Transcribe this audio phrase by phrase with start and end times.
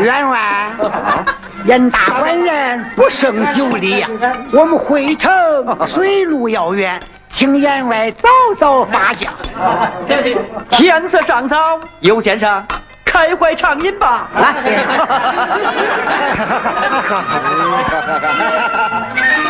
[0.00, 0.72] 员外，
[1.64, 4.08] 严大官人不胜酒力呀，
[4.52, 8.28] 我们回城水路遥远，请员外早
[8.58, 9.30] 早发驾。
[10.70, 12.66] 天色尚早，尤先生
[13.04, 14.28] 开怀畅饮吧。
[14.34, 14.54] 来。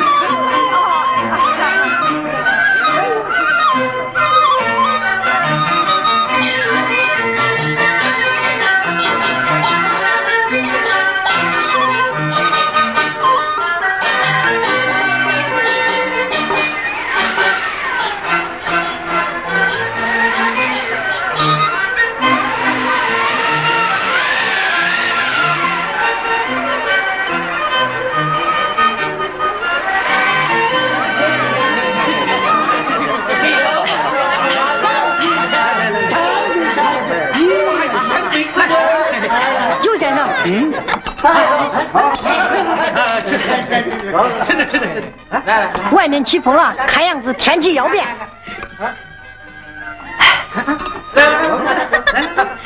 [44.45, 45.71] 真的，真的，真的！
[45.93, 48.07] 外面起风了，看样子天气要变。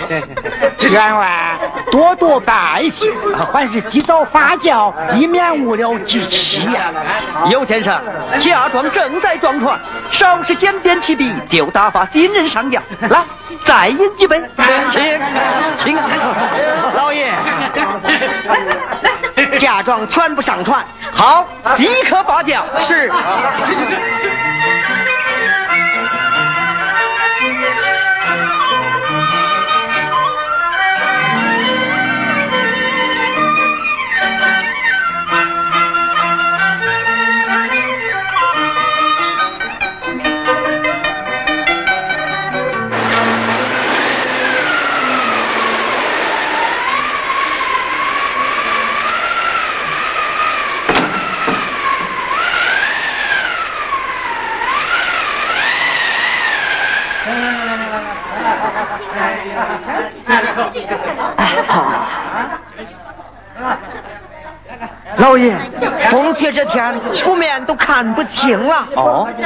[0.07, 0.89] 谢谢谢谢。
[0.91, 1.59] 员外
[1.91, 3.11] 多多拜谢，
[3.53, 6.93] 还是及早发轿，以免误了吉期呀。
[7.51, 8.01] 尤先生，
[8.39, 12.81] 嫁妆正在装船，稍事检点起笔，就打发新人上轿。
[13.01, 13.25] 来，
[13.65, 14.45] 再饮几杯，
[14.91, 15.21] 请，
[15.77, 15.97] 请。
[16.95, 17.33] 老爷，
[19.59, 22.65] 嫁妆全部上船，好，即刻发轿。
[22.81, 23.11] 是。
[65.17, 65.57] 老爷，
[66.11, 68.89] 风起这天，湖面都看不清了。
[68.97, 69.29] 哦，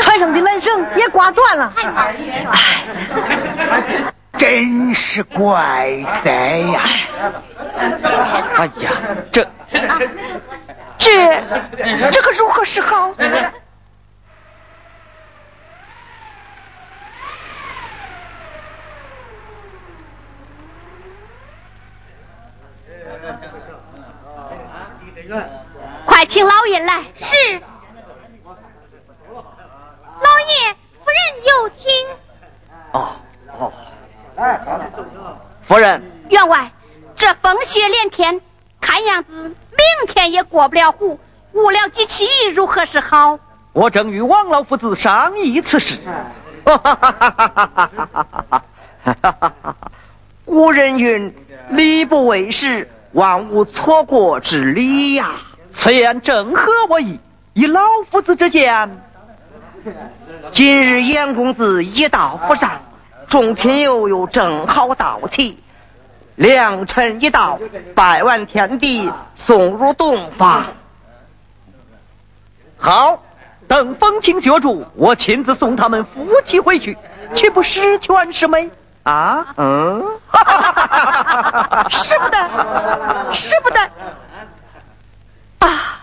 [0.00, 1.72] 船上的缆绳也挂断了。
[1.76, 2.14] 哎，
[4.36, 6.80] 真是怪哉呀！
[8.56, 8.90] 哎呀，
[9.32, 9.46] 这
[10.98, 11.42] 这
[12.10, 13.14] 这可如何是好？
[26.06, 27.34] 快请老爷来，是
[29.34, 30.74] 老爷
[31.04, 31.90] 夫人有请。
[32.92, 33.08] 哦
[33.58, 33.72] 哦，
[34.36, 34.60] 哎，
[35.66, 36.72] 夫人员外，
[37.16, 38.40] 这风雪连天，
[38.80, 41.20] 看样子明天也过不了湖，
[41.52, 43.38] 无聊吉期如何是好？
[43.72, 45.98] 我正与王老夫子商议此事。
[50.46, 51.34] 古人云：
[51.68, 52.90] 礼不为时。
[53.12, 55.32] 万物错过之理呀！
[55.72, 57.20] 此言正合我意。
[57.54, 59.00] 以老夫子之见，
[60.52, 62.82] 今日严公子一道府上，
[63.26, 65.58] 众亲友又正好到齐，
[66.36, 67.58] 良辰已到，
[67.94, 70.66] 拜完天地，送入洞房。
[72.76, 73.22] 好，
[73.66, 76.96] 等风清雪住，我亲自送他们夫妻回去，
[77.34, 78.70] 岂不十全十美？
[79.08, 80.20] 啊，嗯，
[81.88, 83.80] 使不得，使不得
[85.60, 86.00] 啊！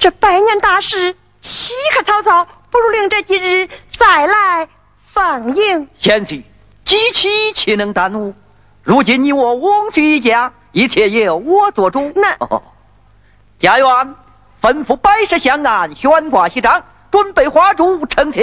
[0.00, 2.48] 这百年大事，岂可草草？
[2.70, 4.68] 不如令这几日再来
[5.06, 5.88] 放映。
[6.00, 6.44] 贤妻，
[6.84, 8.34] 几期岂能耽误？
[8.82, 12.12] 如今你我翁婿一家，一切由我做主。
[12.16, 12.36] 那
[13.60, 14.16] 家园
[14.60, 16.82] 吩咐百事香案，悬挂喜帐，
[17.12, 18.42] 准备花烛成亲。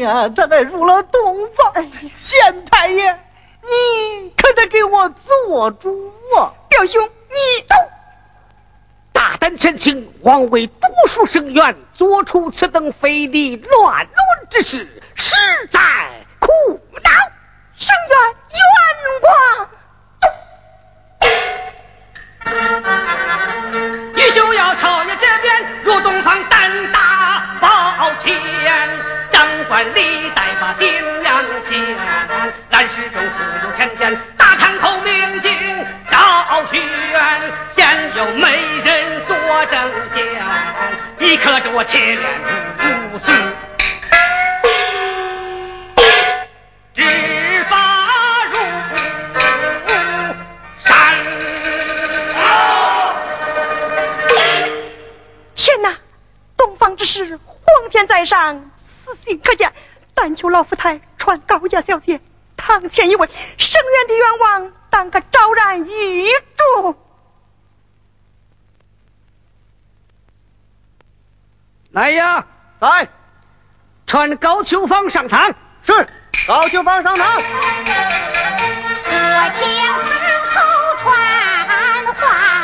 [0.00, 1.72] 呀，他才入了洞房。
[2.16, 3.18] 县太爷，
[3.62, 6.54] 你可得给我做主啊！
[6.68, 7.74] 表兄，你走。
[9.12, 15.34] 大胆前请，枉为读书生员，做出此等非礼乱伦之事，实
[15.70, 15.80] 在
[16.38, 16.48] 苦
[17.02, 17.10] 恼。
[17.74, 19.19] 生在冤
[41.90, 42.22] 铁链
[43.10, 43.26] 如丝，
[46.94, 47.76] 执法
[48.52, 48.54] 如
[50.78, 51.16] 山。
[55.56, 55.98] 天哪，
[56.56, 59.72] 东方之师，皇天在上，此信可见。
[60.14, 62.20] 但求老夫太传高家小姐
[62.56, 63.28] 堂前一问，
[63.58, 66.24] 生冤的冤枉，当可昭然于
[66.56, 66.94] 众。
[71.92, 72.44] 来呀，
[72.80, 73.08] 在，
[74.06, 75.54] 传高秋芳上堂。
[75.82, 76.06] 是，
[76.46, 77.26] 高秋芳上堂。
[77.26, 77.42] 我
[79.58, 80.60] 听堂后
[80.98, 81.12] 传
[82.14, 82.59] 话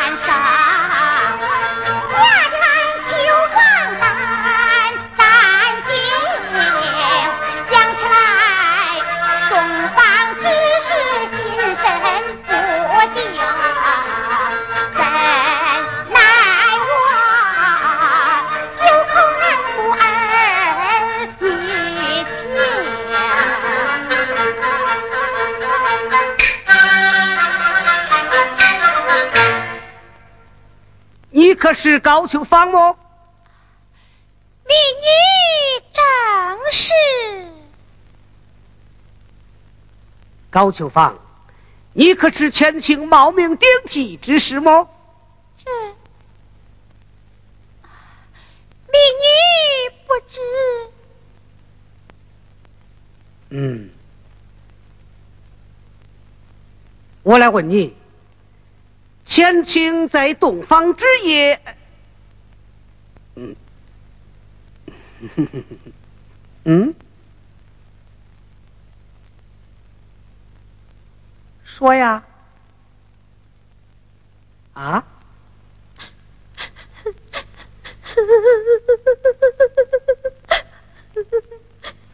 [31.67, 32.97] 可是高秋芳么？
[34.69, 36.05] 民女正
[36.71, 36.93] 是。
[40.49, 41.19] 高秋芳，
[41.93, 44.89] 你可知前清冒名顶替之事么？
[45.57, 45.69] 这，
[48.87, 49.27] 民女
[50.07, 50.41] 不知。
[53.49, 53.91] 嗯，
[57.25, 57.97] 我来问你。
[59.27, 61.61] 前清在洞房之夜，
[63.35, 63.57] 嗯，
[66.65, 66.95] 嗯，
[71.65, 72.23] 说呀，
[74.75, 75.05] 啊，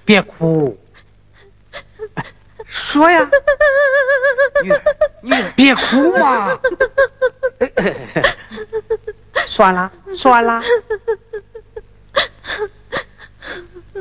[0.06, 0.78] 别哭，
[2.66, 3.31] 说呀。
[4.62, 4.70] 你
[5.30, 6.58] 你别哭嘛，
[9.46, 10.62] 算了算了，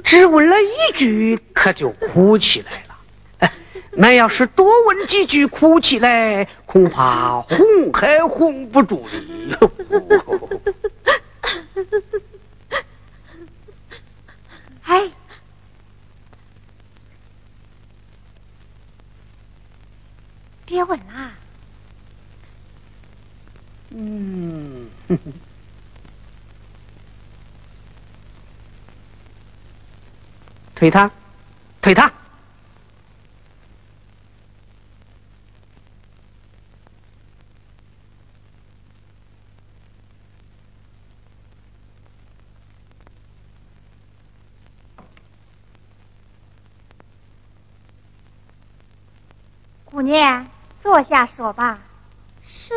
[0.04, 3.52] 只问了一句，可就哭起来了。
[3.94, 9.56] 那要是多问几句，哭起来恐怕哄还哄不住你。
[14.84, 15.12] 哎。
[20.72, 21.34] 别问啦。
[23.90, 24.90] 嗯，
[30.74, 31.12] 推他，
[31.82, 32.10] 推他。
[49.84, 50.48] 姑娘。
[50.82, 51.80] 坐下说吧。
[52.44, 52.74] 是。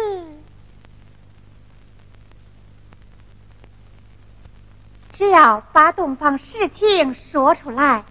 [5.12, 8.04] 只要把洞房事情说出来，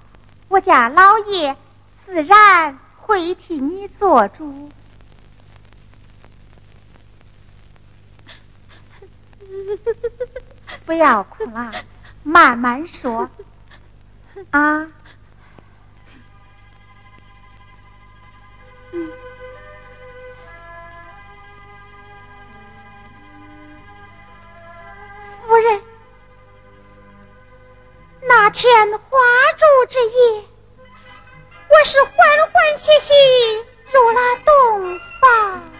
[0.48, 1.56] 我家老爷
[2.06, 4.72] 自然会替你做主。
[10.86, 11.72] 不要哭了，
[12.24, 13.30] 慢慢说。
[14.50, 14.88] 啊。
[25.54, 25.82] 夫人，
[28.22, 29.20] 那天花
[29.56, 30.44] 烛之夜，
[31.70, 32.12] 我是欢
[32.52, 33.14] 欢喜喜
[33.94, 35.73] 入了洞房。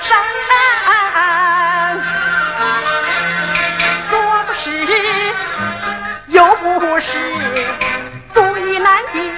[0.00, 0.18] 山
[4.08, 4.70] 左不是
[6.28, 7.18] 右不是
[8.32, 9.32] 左你难定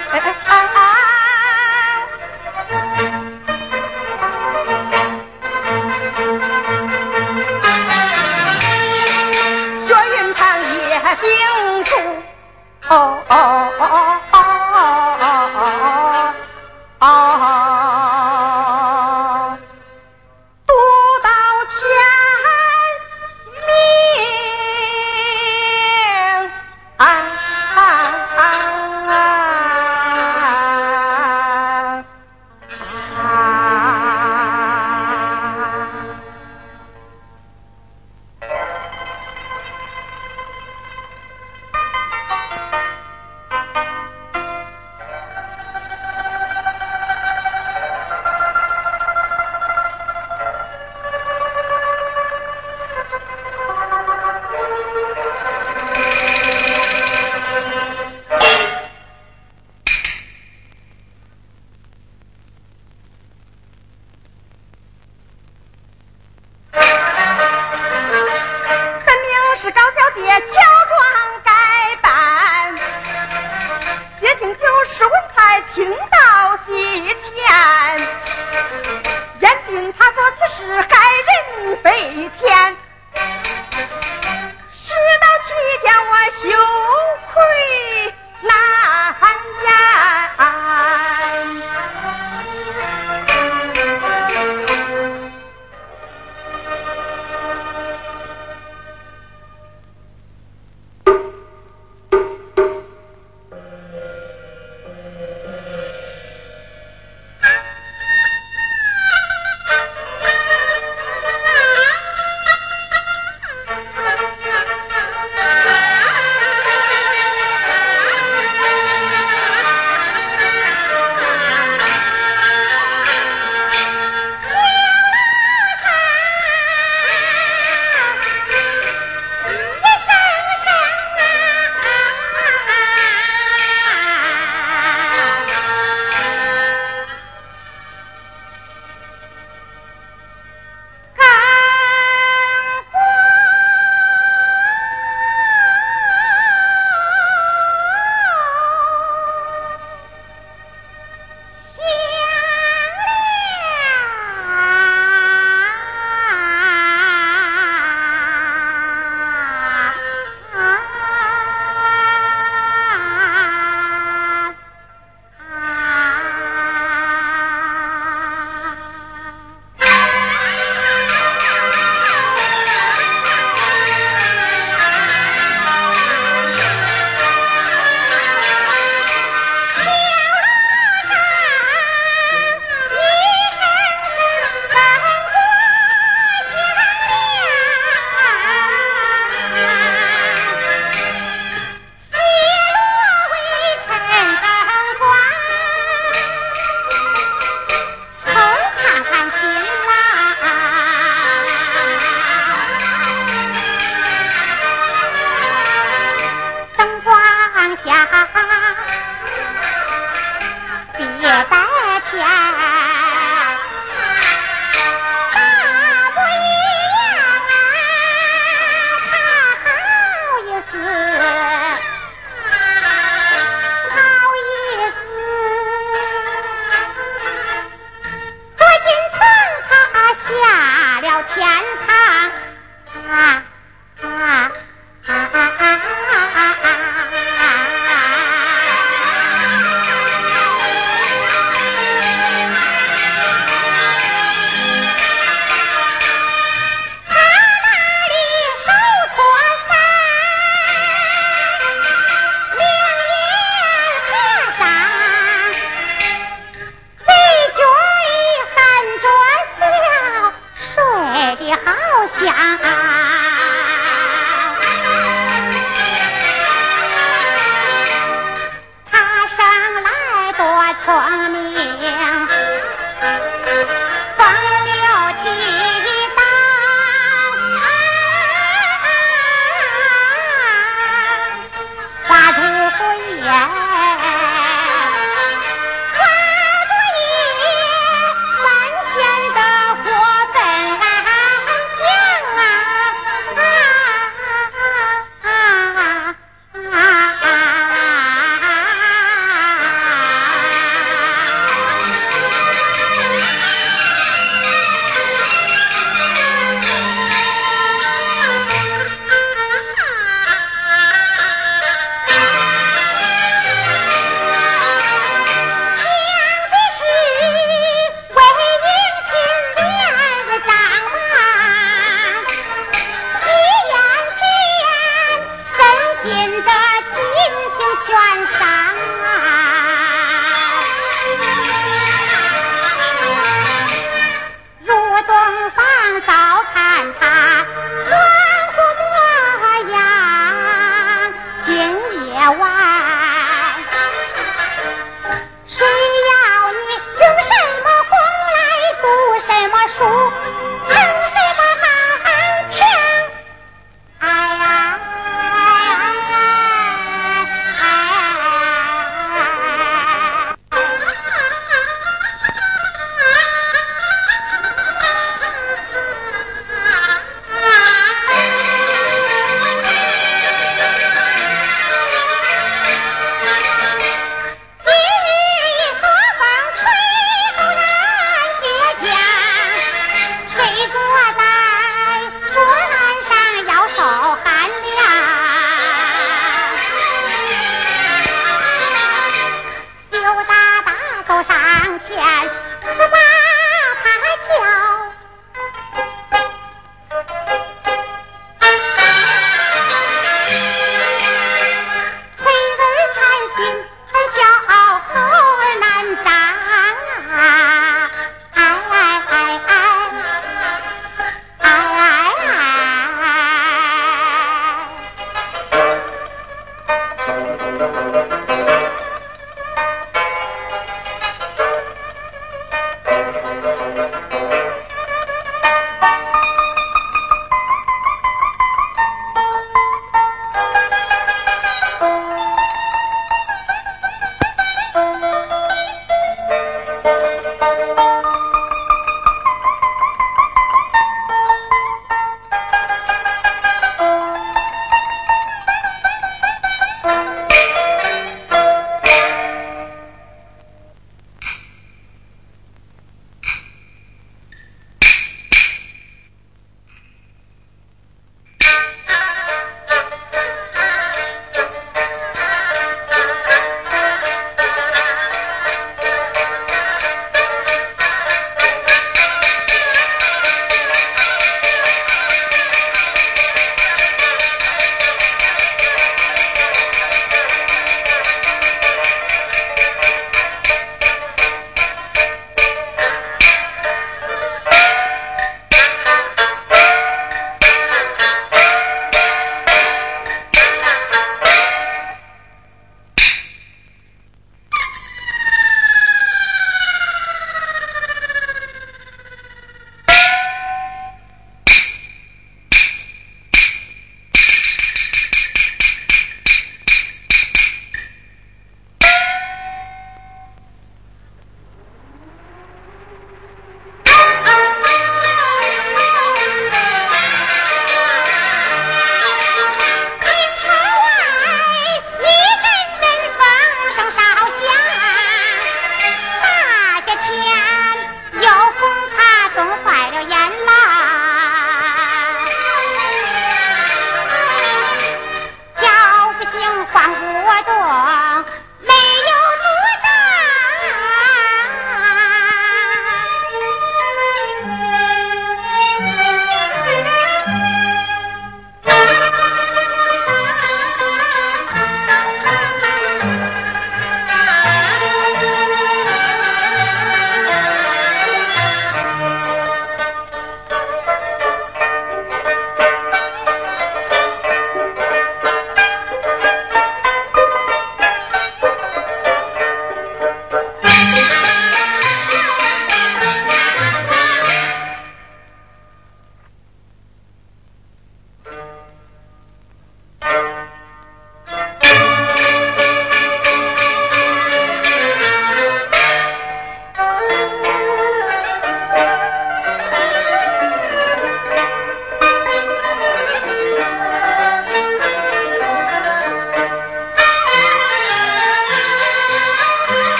[9.85, 11.95] 雪云堂也顶住
[12.89, 14.10] 哦哦哦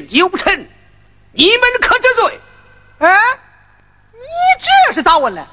[0.00, 0.68] 君有臣，
[1.32, 2.40] 你们可知罪？
[2.98, 3.18] 哎，
[4.12, 4.20] 你
[4.58, 5.44] 这是咋问嘞？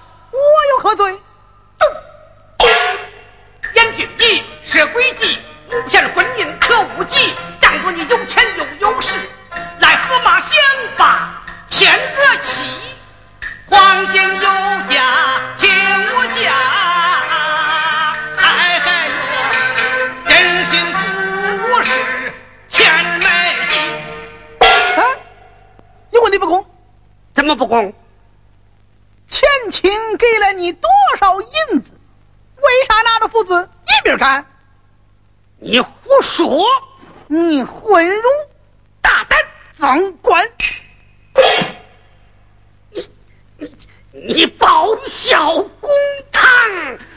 [29.29, 30.89] 前清给了你多
[31.19, 31.93] 少银子？
[32.57, 34.45] 为啥拿着斧子一边干？
[35.59, 36.65] 你胡说！
[37.27, 38.23] 你混入
[39.01, 39.39] 大胆
[39.77, 40.51] 赃官！
[42.89, 43.07] 你
[43.59, 43.75] 你
[44.11, 45.91] 你报效公
[46.31, 46.49] 堂，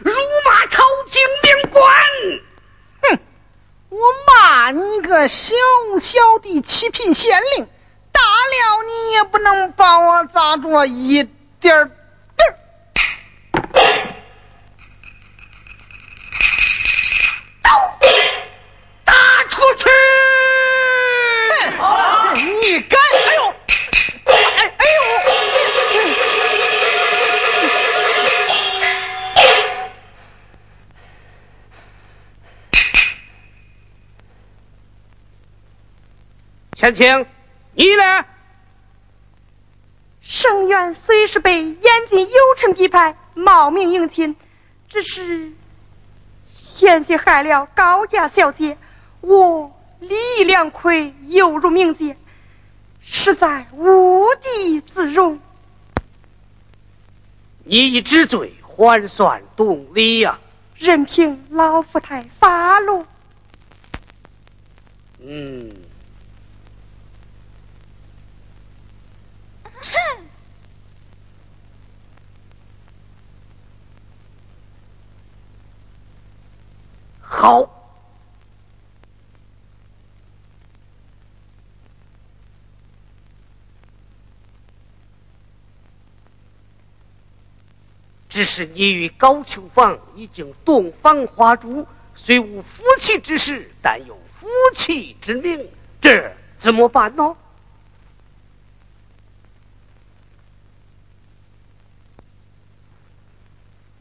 [0.05, 0.13] 辱
[0.45, 1.83] 骂朝廷命官。
[3.01, 3.19] 哼！
[3.89, 5.55] 我骂你个小
[6.01, 7.67] 小的七品县令，
[8.13, 11.91] 大了你也不能把我砸着一点儿点儿。
[36.83, 37.27] 前清，
[37.75, 38.27] 你呢？
[40.21, 44.35] 圣元虽是被严禁有臣逼派，冒名迎亲，
[44.89, 45.53] 只是
[46.53, 48.79] 险些害了高家小姐，
[49.21, 52.17] 我礼义两亏，犹如冥界，
[53.01, 55.39] 实在无地自容。
[57.63, 60.41] 你已知罪，还算懂礼呀、
[60.75, 63.07] 任凭老夫太发怒。
[65.21, 65.73] 嗯，
[77.33, 77.71] 好。
[88.29, 95.69] 只是你与高秋芳已经洞房花烛，虽无夫妻之实，但有夫妻之名，
[96.01, 97.37] 这怎么办呢？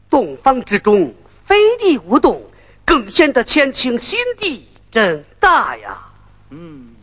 [0.08, 1.14] 洞房之中，
[1.46, 2.42] 非礼勿动，
[2.84, 6.08] 更显得前清心地真大呀！
[6.50, 6.94] 嗯，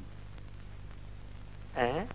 [1.76, 2.06] 哎，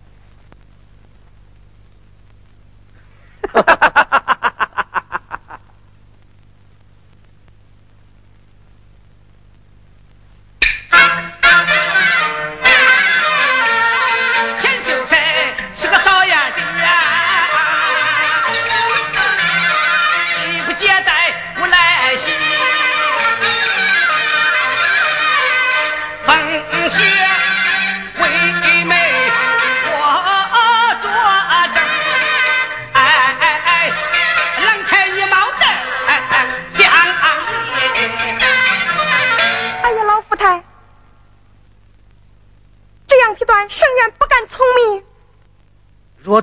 [3.51, 3.53] 钱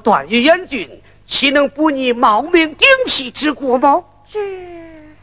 [0.03, 4.03] 若断于严峻，岂能不你冒名顶替之过吗？
[4.27, 4.41] 这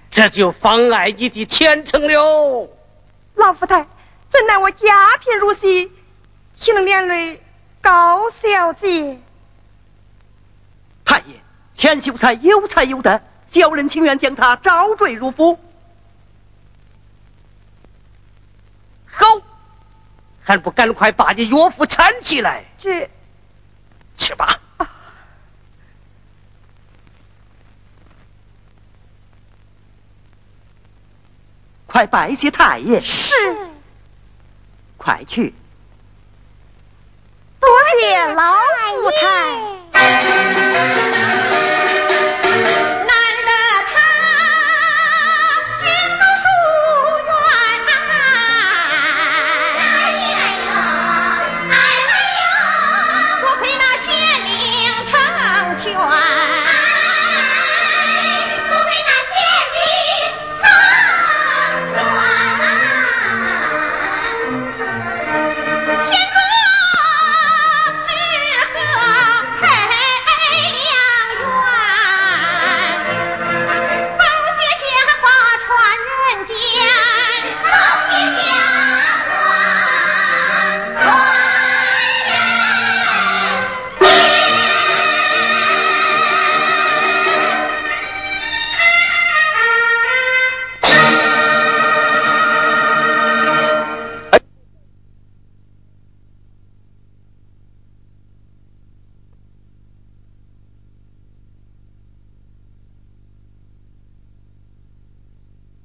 [0.10, 2.70] 这就妨碍你的前程了。
[3.36, 3.88] 老夫太，
[4.30, 5.92] 怎奈我家贫如洗，
[6.54, 7.42] 岂能连累
[7.82, 9.20] 高小姐？
[11.04, 11.42] 太爷，
[11.74, 15.60] 钱秀才有才有德，小人情愿将他招赘入府。
[19.06, 19.26] 好，
[20.42, 22.64] 还不赶快把你岳父搀起来？
[22.78, 23.10] 这，
[24.18, 24.62] 去吧。
[31.90, 33.02] 快拜谢太爷。
[33.02, 33.34] 是。
[34.98, 35.56] 快去。
[37.60, 37.70] 多
[38.00, 38.58] 谢老
[39.92, 41.19] 太。